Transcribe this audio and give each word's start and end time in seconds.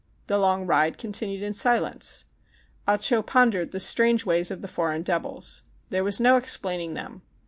The 0.25 0.39
long 0.39 0.65
ride 0.65 0.97
continued 0.97 1.43
in 1.43 1.53
silence. 1.53 2.25
Ah 2.87 2.97
Cho 2.97 3.21
pondered 3.21 3.71
the 3.71 3.79
strange 3.79 4.25
ways 4.25 4.49
of 4.49 4.63
the 4.63 4.67
foreign 4.67 5.03
devils. 5.03 5.61
There 5.91 6.03
was 6.03 6.19
no 6.19 6.37
explaining 6.37 6.95
them. 6.95 7.21